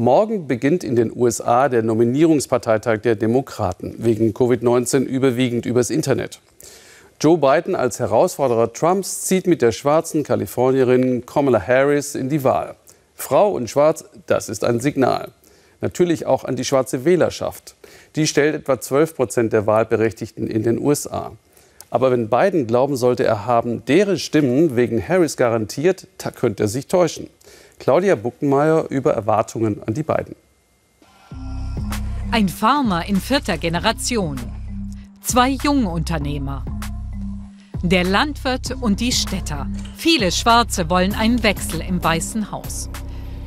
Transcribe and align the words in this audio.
Morgen 0.00 0.46
beginnt 0.46 0.84
in 0.84 0.94
den 0.94 1.10
USA 1.12 1.68
der 1.68 1.82
Nominierungsparteitag 1.82 3.00
der 3.00 3.16
Demokraten, 3.16 3.96
wegen 3.98 4.32
Covid-19 4.32 5.02
überwiegend 5.02 5.66
übers 5.66 5.90
Internet. 5.90 6.38
Joe 7.20 7.36
Biden 7.36 7.74
als 7.74 7.98
Herausforderer 7.98 8.72
Trumps 8.72 9.24
zieht 9.24 9.48
mit 9.48 9.60
der 9.60 9.72
schwarzen 9.72 10.22
Kalifornierin 10.22 11.26
Kamala 11.26 11.60
Harris 11.66 12.14
in 12.14 12.28
die 12.28 12.44
Wahl. 12.44 12.76
Frau 13.16 13.50
und 13.50 13.68
Schwarz, 13.70 14.04
das 14.26 14.48
ist 14.48 14.62
ein 14.62 14.78
Signal. 14.78 15.32
Natürlich 15.80 16.26
auch 16.26 16.44
an 16.44 16.54
die 16.54 16.64
schwarze 16.64 17.04
Wählerschaft. 17.04 17.74
Die 18.14 18.28
stellt 18.28 18.54
etwa 18.54 18.80
12 18.80 19.16
Prozent 19.16 19.52
der 19.52 19.66
Wahlberechtigten 19.66 20.46
in 20.46 20.62
den 20.62 20.78
USA. 20.78 21.32
Aber 21.90 22.12
wenn 22.12 22.28
Biden 22.28 22.68
glauben 22.68 22.94
sollte, 22.94 23.24
er 23.24 23.46
haben 23.46 23.84
deren 23.86 24.20
Stimmen 24.20 24.76
wegen 24.76 25.02
Harris 25.02 25.36
garantiert, 25.36 26.06
da 26.18 26.30
könnte 26.30 26.64
er 26.64 26.68
sich 26.68 26.86
täuschen. 26.86 27.28
Claudia 27.78 28.14
Buckenmeier 28.14 28.86
über 28.90 29.12
Erwartungen 29.14 29.82
an 29.86 29.94
die 29.94 30.02
beiden. 30.02 30.34
Ein 32.30 32.48
Farmer 32.48 33.06
in 33.06 33.16
vierter 33.16 33.56
Generation. 33.56 34.38
Zwei 35.22 35.50
Jungunternehmer. 35.50 36.64
Der 37.82 38.04
Landwirt 38.04 38.72
und 38.80 39.00
die 39.00 39.12
Städter. 39.12 39.68
Viele 39.96 40.32
Schwarze 40.32 40.90
wollen 40.90 41.14
einen 41.14 41.42
Wechsel 41.42 41.80
im 41.80 42.02
Weißen 42.02 42.50
Haus. 42.50 42.90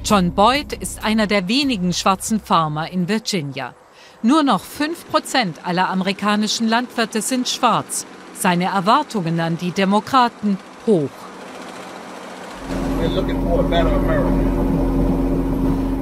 John 0.04 0.34
Boyd 0.34 0.74
ist 0.74 1.04
einer 1.04 1.28
der 1.28 1.48
wenigen 1.48 1.94
schwarzen 1.94 2.40
Farmer 2.40 2.90
in 2.90 3.08
Virginia. 3.08 3.76
Nur 4.24 4.44
noch 4.44 4.64
5% 4.64 5.64
aller 5.64 5.90
amerikanischen 5.90 6.68
Landwirte 6.68 7.22
sind 7.22 7.48
schwarz. 7.48 8.06
Seine 8.34 8.66
Erwartungen 8.66 9.40
an 9.40 9.58
die 9.58 9.72
Demokraten 9.72 10.58
hoch. 10.88 11.10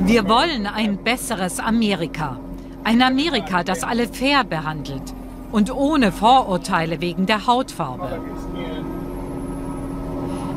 Wir 0.06 0.28
wollen 0.28 0.68
ein 0.68 0.98
besseres 0.98 1.60
Amerika. 1.60 2.40
Ein 2.84 3.02
Amerika, 3.02 3.64
das 3.64 3.84
alle 3.84 4.08
fair 4.08 4.44
behandelt 4.44 5.14
und 5.52 5.74
ohne 5.74 6.12
Vorurteile 6.12 7.02
wegen 7.02 7.26
der 7.26 7.48
Hautfarbe. 7.48 8.20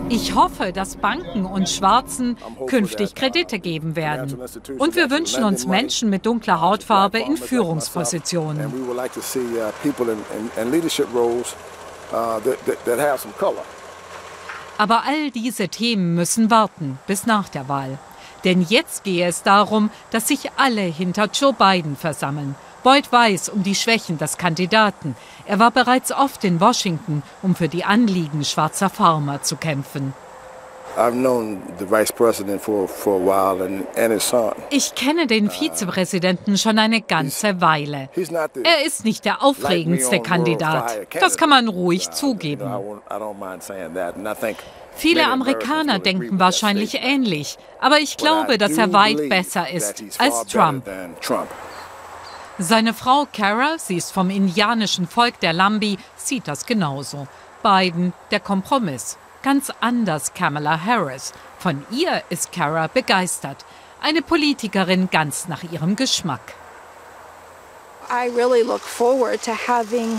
Ich 0.09 0.35
hoffe, 0.35 0.73
dass 0.73 0.97
Banken 0.97 1.47
und 1.47 1.69
Schwarzen 1.69 2.37
künftig 2.67 3.15
Kredite 3.15 3.59
geben 3.59 3.97
werden. 3.97 4.39
Und 4.79 4.95
wir 4.95 5.11
wünschen 5.11 5.43
uns 5.43 5.67
Menschen 5.67 6.11
mit 6.11 6.27
dunkler 6.27 6.61
Hautfarbe 6.61 7.19
in 7.19 7.37
Führungspositionen. 7.37 8.73
Aber 14.83 15.05
all 15.07 15.31
diese 15.31 15.69
Themen 15.69 16.17
müssen 16.17 16.51
warten 16.51 16.99
bis 17.07 17.25
nach 17.25 17.49
der 17.49 17.69
Wahl. 17.69 18.01
Denn 18.43 18.63
jetzt 18.63 19.05
gehe 19.05 19.29
es 19.29 19.45
darum, 19.45 19.91
dass 20.11 20.27
sich 20.27 20.51
alle 20.57 20.81
hinter 20.81 21.29
Joe 21.33 21.53
Biden 21.53 21.95
versammeln. 21.95 22.57
Boyd 22.83 23.13
weiß 23.13 23.51
um 23.51 23.63
die 23.63 23.77
Schwächen 23.77 24.19
des 24.19 24.39
Kandidaten. 24.39 25.15
Er 25.47 25.61
war 25.61 25.71
bereits 25.71 26.11
oft 26.11 26.43
in 26.43 26.59
Washington, 26.59 27.23
um 27.43 27.55
für 27.55 27.69
die 27.69 27.85
Anliegen 27.85 28.45
schwarzer 28.45 28.91
Farmer 28.91 29.41
zu 29.43 29.55
kämpfen. 29.55 30.15
Ich 34.71 34.95
kenne 34.95 35.27
den 35.27 35.51
Vizepräsidenten 35.51 36.59
schon 36.59 36.79
eine 36.79 37.01
ganze 37.01 37.61
Weile. 37.61 38.09
Er 38.63 38.87
ist 38.87 39.05
nicht 39.05 39.25
der 39.25 39.43
aufregendste 39.43 40.21
Kandidat. 40.21 41.07
Das 41.19 41.37
kann 41.37 41.49
man 41.49 41.69
ruhig 41.69 42.11
zugeben. 42.11 42.71
Viele 44.95 45.27
Amerikaner 45.27 45.99
denken 45.99 46.39
wahrscheinlich 46.39 47.03
ähnlich, 47.03 47.57
aber 47.81 47.99
ich 47.99 48.17
glaube, 48.19 48.59
dass 48.59 48.77
er 48.77 48.93
weit 48.93 49.29
besser 49.29 49.71
ist 49.71 50.03
als 50.19 50.47
Trump. 50.47 50.85
Seine 52.59 52.93
Frau 52.93 53.27
Cara, 53.33 53.79
sie 53.79 53.97
ist 53.97 54.13
vom 54.13 54.29
indianischen 54.29 55.09
Volk 55.09 55.41
der 55.41 55.55
Lambi, 55.55 55.97
sieht 56.17 56.47
das 56.47 56.67
genauso. 56.67 57.27
Biden 57.63 58.13
der 58.31 58.41
Kompromiss. 58.41 59.17
Ganz 59.43 59.73
anders 59.81 60.35
Kamala 60.35 60.85
Harris. 60.85 61.33
Von 61.59 61.85
ihr 61.91 62.23
ist 62.31 62.53
Cara 62.53 62.87
begeistert. 62.87 63.65
Eine 64.01 64.23
Politikerin 64.23 65.09
ganz 65.11 65.49
nach 65.49 65.65
ihrem 65.65 65.97
Geschmack. 65.97 66.55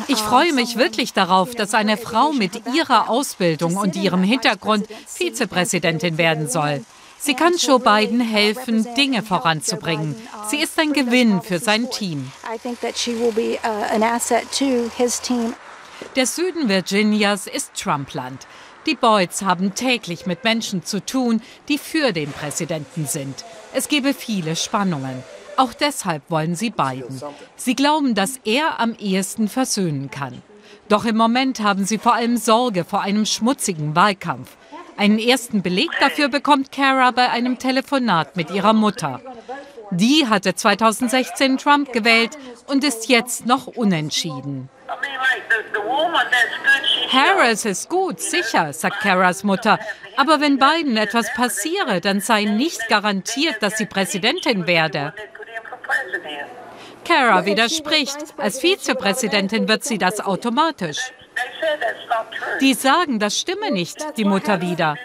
Ich 0.07 0.17
freue 0.17 0.53
mich 0.53 0.77
wirklich 0.77 1.13
darauf, 1.13 1.53
dass 1.55 1.73
eine 1.73 1.97
Frau 1.97 2.31
mit 2.33 2.63
ihrer 2.73 3.09
Ausbildung 3.09 3.77
und 3.77 3.95
ihrem 3.95 4.23
Hintergrund 4.23 4.87
Vizepräsidentin 5.07 6.17
werden 6.17 6.49
soll. 6.49 6.83
Sie 7.19 7.35
kann 7.35 7.55
Joe 7.55 7.79
Biden 7.79 8.19
helfen, 8.19 8.85
Dinge 8.95 9.23
voranzubringen. 9.23 10.15
Sie 10.49 10.57
ist 10.57 10.77
ein 10.77 10.91
Gewinn 10.91 11.41
für 11.41 11.59
sein 11.59 11.89
Team. 11.89 12.29
Der 16.15 16.25
Süden 16.25 16.67
Virginias 16.67 17.47
ist 17.47 17.73
Trumpland. 17.75 18.45
Die 18.85 18.95
Boyds 18.95 19.43
haben 19.43 19.75
täglich 19.75 20.25
mit 20.25 20.43
Menschen 20.43 20.83
zu 20.83 21.05
tun, 21.05 21.41
die 21.69 21.77
für 21.77 22.11
den 22.11 22.31
Präsidenten 22.31 23.07
sind. 23.07 23.45
Es 23.73 23.87
gebe 23.87 24.13
viele 24.13 24.55
Spannungen. 24.55 25.23
Auch 25.55 25.73
deshalb 25.73 26.23
wollen 26.29 26.55
sie 26.55 26.69
Biden. 26.69 27.21
Sie 27.55 27.75
glauben, 27.75 28.15
dass 28.15 28.39
er 28.43 28.79
am 28.79 28.95
ehesten 28.95 29.47
versöhnen 29.47 30.11
kann. 30.11 30.41
Doch 30.89 31.05
im 31.05 31.15
Moment 31.15 31.61
haben 31.61 31.85
sie 31.85 31.97
vor 31.97 32.13
allem 32.13 32.37
Sorge 32.37 32.83
vor 32.83 33.01
einem 33.01 33.25
schmutzigen 33.25 33.95
Wahlkampf. 33.95 34.57
Einen 34.97 35.17
ersten 35.17 35.61
Beleg 35.61 35.89
dafür 35.99 36.27
bekommt 36.27 36.71
Cara 36.71 37.11
bei 37.11 37.29
einem 37.29 37.57
Telefonat 37.57 38.35
mit 38.35 38.51
ihrer 38.51 38.73
Mutter. 38.73 39.21
Die 39.91 40.27
hatte 40.27 40.55
2016 40.55 41.57
Trump 41.57 41.93
gewählt 41.93 42.37
und 42.67 42.83
ist 42.83 43.09
jetzt 43.09 43.45
noch 43.45 43.67
unentschieden. 43.67 44.69
Harris 47.13 47.65
ist 47.65 47.89
gut, 47.89 48.19
sicher, 48.19 48.73
sagt 48.73 48.99
Caras 49.01 49.43
Mutter. 49.43 49.79
Aber 50.17 50.41
wenn 50.41 50.57
Biden 50.57 50.97
etwas 50.97 51.31
passiere, 51.33 52.01
dann 52.01 52.19
sei 52.21 52.43
nicht 52.45 52.89
garantiert, 52.89 53.61
dass 53.61 53.77
sie 53.77 53.85
Präsidentin 53.85 54.65
werde. 54.67 55.13
Cara 57.05 57.45
widerspricht. 57.45 58.17
Als 58.37 58.59
Vizepräsidentin 58.59 59.67
wird 59.67 59.83
sie 59.83 59.97
das 59.97 60.19
automatisch. 60.19 61.11
Die 62.61 62.73
sagen, 62.73 63.19
das 63.19 63.39
stimme 63.39 63.71
nicht, 63.71 64.17
die 64.17 64.25
Mutter 64.25 64.61
wieder. 64.61 64.97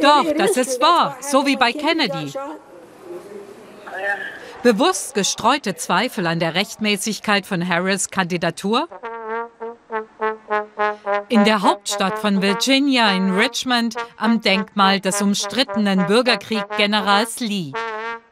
Doch, 0.00 0.24
das 0.36 0.56
ist 0.56 0.80
wahr, 0.80 1.18
so 1.20 1.46
wie 1.46 1.56
bei 1.56 1.72
Kennedy. 1.72 2.32
Bewusst 4.62 5.14
gestreute 5.14 5.74
Zweifel 5.74 6.26
an 6.26 6.38
der 6.38 6.54
Rechtmäßigkeit 6.54 7.46
von 7.46 7.66
Harris' 7.66 8.10
Kandidatur? 8.10 8.88
In 11.28 11.44
der 11.44 11.62
Hauptstadt 11.62 12.18
von 12.18 12.42
Virginia 12.42 13.10
in 13.12 13.30
Richmond 13.30 13.96
am 14.16 14.40
Denkmal 14.40 15.00
des 15.00 15.22
umstrittenen 15.22 16.06
Bürgerkrieggenerals 16.06 17.40
Lee. 17.40 17.72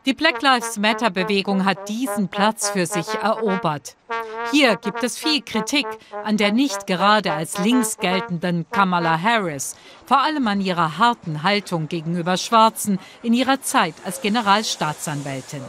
Die 0.06 0.14
Black 0.14 0.40
Lives 0.40 0.78
Matter-Bewegung 0.78 1.64
hat 1.64 1.88
diesen 1.88 2.28
Platz 2.28 2.70
für 2.70 2.86
sich 2.86 3.06
erobert. 3.22 3.96
Hier 4.50 4.76
gibt 4.76 5.02
es 5.04 5.18
viel 5.18 5.42
Kritik 5.42 5.86
an 6.24 6.36
der 6.36 6.52
nicht 6.52 6.86
gerade 6.86 7.32
als 7.32 7.58
links 7.58 7.98
geltenden 7.98 8.66
Kamala 8.70 9.20
Harris, 9.20 9.76
vor 10.06 10.20
allem 10.20 10.46
an 10.48 10.60
ihrer 10.60 10.98
harten 10.98 11.42
Haltung 11.42 11.88
gegenüber 11.88 12.36
Schwarzen 12.36 12.98
in 13.22 13.34
ihrer 13.34 13.60
Zeit 13.60 13.94
als 14.04 14.22
Generalstaatsanwältin. 14.22 15.62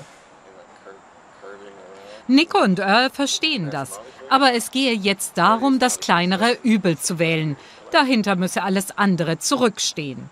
Nico 2.27 2.59
und 2.59 2.79
Earl 2.79 3.09
verstehen 3.09 3.69
das, 3.71 3.99
aber 4.31 4.53
es 4.53 4.71
gehe 4.71 4.93
jetzt 4.93 5.37
darum, 5.37 5.77
das 5.77 5.99
kleinere 5.99 6.57
Übel 6.63 6.97
zu 6.97 7.19
wählen, 7.19 7.55
Dahinter 7.91 8.37
müsse 8.37 8.63
alles 8.63 8.97
andere 8.97 9.37
zurückstehen. 9.37 10.29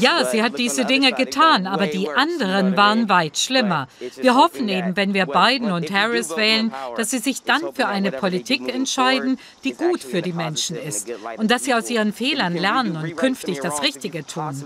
Ja, 0.00 0.24
sie 0.24 0.42
hat 0.42 0.58
diese 0.58 0.84
Dinge 0.84 1.12
getan, 1.12 1.66
aber 1.66 1.86
die 1.86 2.10
anderen 2.10 2.76
waren 2.76 3.08
weit 3.08 3.38
schlimmer. 3.38 3.88
Wir 4.16 4.34
hoffen 4.34 4.68
eben, 4.68 4.96
wenn 4.96 5.14
wir 5.14 5.26
Biden 5.26 5.72
und 5.72 5.90
Harris 5.90 6.36
wählen, 6.36 6.72
dass 6.96 7.10
sie 7.10 7.18
sich 7.18 7.42
dann 7.42 7.72
für 7.72 7.86
eine 7.86 8.12
Politik 8.12 8.72
entscheiden, 8.72 9.38
die 9.64 9.72
gut 9.72 10.02
für 10.02 10.22
die 10.22 10.32
Menschen 10.32 10.76
ist 10.76 11.10
und 11.38 11.50
dass 11.50 11.64
sie 11.64 11.74
aus 11.74 11.88
ihren 11.90 12.12
Fehlern 12.12 12.54
lernen 12.54 12.96
und 12.96 13.16
künftig 13.16 13.60
das 13.60 13.82
Richtige 13.82 14.26
tun. 14.26 14.62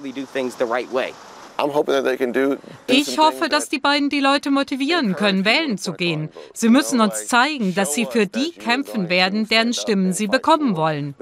Ich 2.86 3.18
hoffe, 3.18 3.48
dass 3.48 3.68
die 3.68 3.78
beiden 3.78 4.08
die 4.10 4.20
Leute 4.20 4.50
motivieren 4.50 5.14
können, 5.14 5.44
wählen 5.44 5.78
zu 5.78 5.92
gehen. 5.92 6.28
Sie 6.52 6.68
müssen 6.68 7.00
uns 7.00 7.26
zeigen, 7.26 7.74
dass 7.74 7.94
sie 7.94 8.06
für 8.06 8.26
die 8.26 8.52
kämpfen 8.52 9.08
werden, 9.08 9.48
deren 9.48 9.72
Stimmen 9.72 10.12
sie 10.12 10.26
bekommen 10.26 10.76
wollen. 10.76 11.14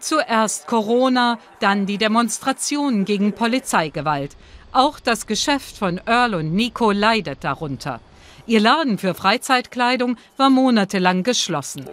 Zuerst 0.00 0.66
Corona, 0.66 1.38
dann 1.60 1.86
die 1.86 1.98
Demonstrationen 1.98 3.04
gegen 3.04 3.32
Polizeigewalt. 3.32 4.36
Auch 4.72 4.98
das 4.98 5.26
Geschäft 5.26 5.76
von 5.76 6.00
Earl 6.06 6.34
und 6.34 6.54
Nico 6.54 6.90
leidet 6.90 7.44
darunter. 7.44 8.00
Ihr 8.46 8.60
Laden 8.60 8.98
für 8.98 9.14
Freizeitkleidung 9.14 10.16
war 10.36 10.50
monatelang 10.50 11.22
geschlossen. 11.22 11.84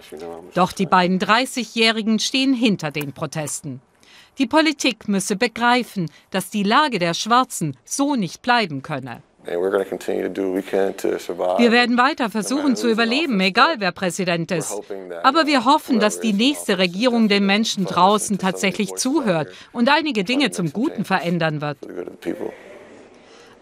Doch 0.53 0.71
die 0.71 0.85
beiden 0.85 1.19
30-Jährigen 1.19 2.19
stehen 2.19 2.53
hinter 2.53 2.91
den 2.91 3.13
Protesten. 3.13 3.81
Die 4.37 4.47
Politik 4.47 5.07
müsse 5.07 5.35
begreifen, 5.35 6.11
dass 6.29 6.49
die 6.49 6.63
Lage 6.63 6.99
der 6.99 7.13
Schwarzen 7.13 7.75
so 7.85 8.15
nicht 8.15 8.41
bleiben 8.41 8.83
könne. 8.83 9.23
Wir 9.47 9.61
werden 11.71 11.97
weiter 11.97 12.29
versuchen 12.29 12.75
zu 12.75 12.89
überleben, 12.89 13.39
egal 13.39 13.75
wer 13.79 13.93
Präsident 13.93 14.51
ist. 14.51 14.77
Aber 15.23 15.47
wir 15.47 15.63
hoffen, 15.63 16.01
dass 16.01 16.19
die 16.19 16.33
nächste 16.33 16.77
Regierung 16.77 17.29
den 17.29 17.45
Menschen 17.45 17.85
draußen 17.85 18.37
tatsächlich 18.37 18.93
zuhört 18.95 19.47
und 19.71 19.89
einige 19.89 20.25
Dinge 20.25 20.51
zum 20.51 20.73
Guten 20.73 21.05
verändern 21.05 21.61
wird. 21.61 21.77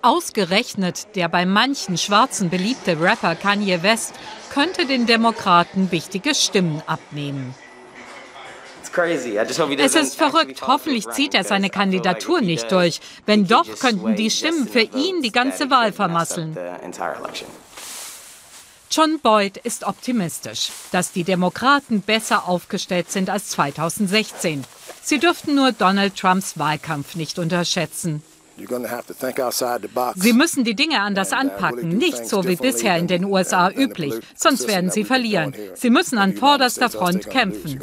Ausgerechnet 0.02 1.16
der 1.16 1.30
bei 1.30 1.46
manchen 1.46 1.98
Schwarzen 1.98 2.50
beliebte 2.50 3.00
Rapper 3.00 3.36
Kanye 3.36 3.84
West 3.84 4.16
könnte 4.52 4.88
den 4.88 5.06
Demokraten 5.06 5.92
wichtige 5.92 6.34
Stimmen 6.34 6.82
abnehmen. 6.88 7.54
Es 8.98 9.96
ist 9.96 10.16
verrückt. 10.16 10.62
Hoffentlich 10.66 11.10
zieht 11.10 11.34
er 11.34 11.44
seine 11.44 11.70
Kandidatur 11.70 12.42
nicht 12.42 12.72
durch. 12.72 13.00
Wenn 13.26 13.48
doch, 13.48 13.68
könnten 13.80 14.16
die 14.16 14.30
Stimmen 14.30 14.68
für 14.68 14.82
ihn 14.82 15.22
die 15.22 15.32
ganze 15.32 15.70
Wahl 15.70 15.92
vermasseln. 15.92 16.58
John 18.92 19.20
Boyd 19.20 19.58
ist 19.58 19.84
optimistisch, 19.84 20.70
dass 20.92 21.12
die 21.12 21.24
Demokraten 21.24 22.02
besser 22.02 22.48
aufgestellt 22.48 23.12
sind 23.12 23.30
als 23.30 23.50
2016. 23.50 24.64
Sie 25.02 25.20
dürften 25.20 25.56
nur 25.56 25.72
Donald 25.72 26.16
Trumps 26.16 26.58
Wahlkampf 26.58 27.16
nicht 27.16 27.38
unterschätzen. 27.38 28.24
Sie 30.16 30.34
müssen 30.34 30.64
die 30.64 30.76
Dinge 30.76 31.02
anders 31.02 31.32
uh, 31.32 31.36
anpacken, 31.36 31.90
nicht 31.90 32.28
so 32.28 32.48
wie 32.48 32.56
bisher 32.56 32.98
in 32.98 33.08
den 33.08 33.26
USA 33.26 33.70
üblich, 33.70 34.14
sonst 34.36 34.68
werden 34.68 34.90
Sie 34.90 35.04
verlieren. 35.04 35.54
Sie 35.76 35.90
müssen 35.90 36.18
an 36.18 36.36
vorderster 36.36 36.90
Front 36.90 37.30
kämpfen. 37.30 37.80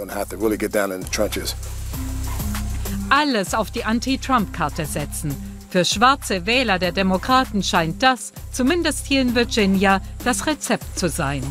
Alles 3.11 3.55
auf 3.55 3.71
die 3.71 3.85
Anti-Trump-Karte 3.85 4.87
setzen. 4.87 5.35
Für 5.69 5.85
schwarze 5.85 6.47
Wähler 6.47 6.79
der 6.79 6.93
Demokraten 6.93 7.63
scheint 7.63 8.03
das, 8.03 8.33
zumindest 8.53 9.07
hier 9.07 9.21
in 9.21 9.35
Virginia, 9.35 10.01
das 10.25 10.47
Rezept 10.47 10.99
zu 10.99 11.09
sein. 11.09 11.43